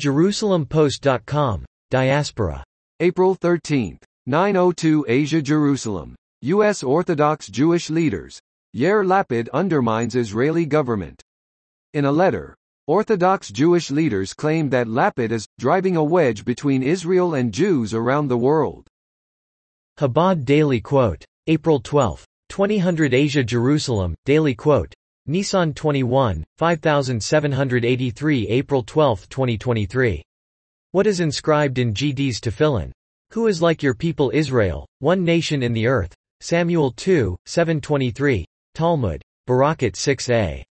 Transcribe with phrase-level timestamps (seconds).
[0.00, 1.66] JerusalemPost.com.
[1.90, 2.64] Diaspora.
[3.00, 6.14] April 13, 902 Asia Jerusalem.
[6.40, 6.82] U.S.
[6.82, 8.40] Orthodox Jewish leaders.
[8.74, 11.20] Yair Lapid undermines Israeli government.
[11.92, 17.34] In a letter, Orthodox Jewish leaders claim that Lapid is driving a wedge between Israel
[17.34, 18.88] and Jews around the world.
[19.98, 21.24] Chabad Daily Quote.
[21.46, 22.24] April 12.
[22.48, 24.92] 2000 Asia Jerusalem, Daily Quote.
[25.28, 30.22] Nissan 21, 5783 April 12, 2023.
[30.90, 32.90] What is inscribed in GD's tefillin?
[33.30, 36.14] Who is like your people Israel, one nation in the earth?
[36.40, 38.44] Samuel 2, 723.
[38.74, 39.22] Talmud.
[39.48, 40.62] Berachot 6a.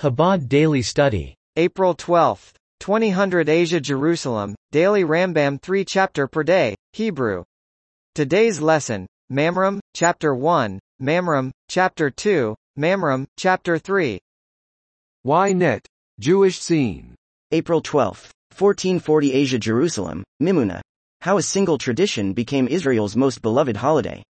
[0.00, 1.34] Chabad Daily Study.
[1.56, 7.44] April 12, 2000 Asia Jerusalem, Daily Rambam 3 chapter per day, Hebrew.
[8.16, 14.18] Today's lesson, Mamrim, chapter 1, Mamrim, chapter 2, Mamrim, chapter 3.
[15.24, 15.84] Ynet.
[16.18, 17.14] Jewish scene.
[17.52, 20.80] April 12, 1440 Asia Jerusalem, Mimouna.
[21.20, 24.24] How a single tradition became Israel's most beloved holiday.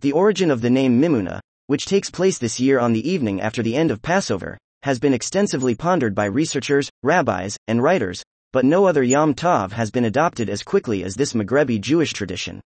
[0.00, 3.62] The origin of the name Mimouna, which takes place this year on the evening after
[3.62, 8.86] the end of Passover, has been extensively pondered by researchers, rabbis, and writers, but no
[8.86, 12.62] other Yom Tov has been adopted as quickly as this Maghrebi Jewish tradition.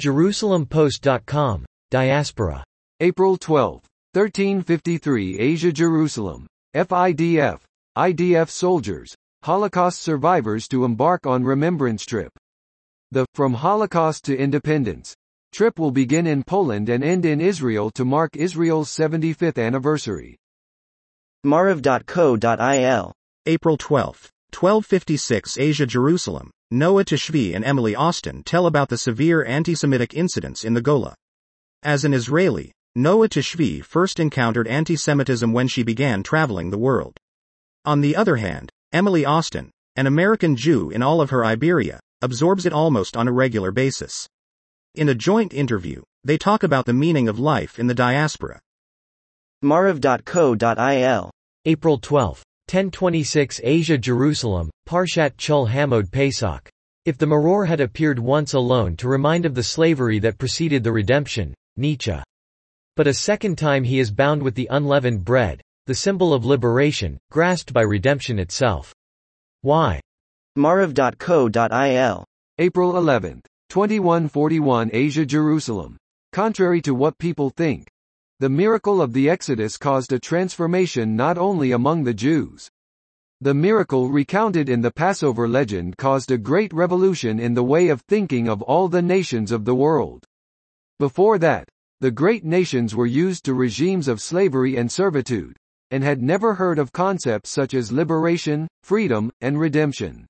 [0.00, 1.64] JerusalemPost.com.
[1.90, 2.64] Diaspora.
[3.00, 3.82] April 12,
[4.14, 6.46] 1353 Asia Jerusalem.
[6.74, 7.60] FIDF.
[7.96, 9.14] IDF soldiers.
[9.44, 12.32] Holocaust survivors to embark on remembrance trip.
[13.10, 15.14] The From Holocaust to Independence
[15.52, 20.36] trip will begin in Poland and end in Israel to mark Israel's 75th anniversary.
[21.46, 23.12] Maariv.co.il.
[23.46, 26.50] April 12, 1256 Asia Jerusalem.
[26.70, 31.14] Noah Tishvi and Emily Austin tell about the severe anti-Semitic incidents in the Gola.
[31.82, 37.16] As an Israeli, Noah Tishvi first encountered anti-Semitism when she began traveling the world.
[37.84, 42.64] On the other hand, Emily Austin, an American Jew in all of her Iberia, absorbs
[42.64, 44.28] it almost on a regular basis.
[44.94, 48.60] In a joint interview, they talk about the meaning of life in the diaspora.
[49.64, 51.30] Maariv.co.il.
[51.64, 52.43] April 12.
[52.68, 56.68] 1026 Asia Jerusalem, Parshat Chol Hamoed Pesach.
[57.04, 60.90] If the Maror had appeared once alone to remind of the slavery that preceded the
[60.90, 62.16] redemption, Nietzsche.
[62.96, 67.18] But a second time he is bound with the unleavened bread, the symbol of liberation,
[67.30, 68.94] grasped by redemption itself.
[69.60, 70.00] Why?
[70.56, 72.24] Maariv.co.il.
[72.58, 75.96] April 11, 2141 Asia Jerusalem.
[76.32, 77.86] Contrary to what people think,
[78.44, 82.68] the miracle of the Exodus caused a transformation not only among the Jews.
[83.40, 88.02] The miracle recounted in the Passover legend caused a great revolution in the way of
[88.02, 90.26] thinking of all the nations of the world.
[90.98, 95.56] Before that, the great nations were used to regimes of slavery and servitude,
[95.90, 100.26] and had never heard of concepts such as liberation, freedom, and redemption.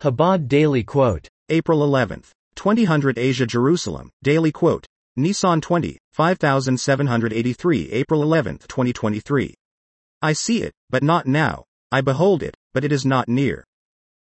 [0.00, 1.26] Chabad Daily Quote.
[1.48, 4.86] April 11th, 2000 Asia Jerusalem, Daily Quote.
[5.18, 9.54] Nissan 20, 5783 April 11th 2023.
[10.22, 11.64] I see it, but not now.
[11.90, 13.64] I behold it, but it is not near.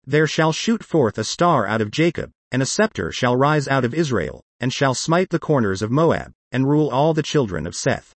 [0.05, 3.85] There shall shoot forth a star out of Jacob, and a scepter shall rise out
[3.85, 7.77] of Israel, and shall smite the corners of Moab, and rule all the children of
[7.77, 8.13] Seth.